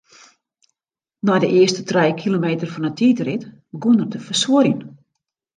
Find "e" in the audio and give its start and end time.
2.87-2.91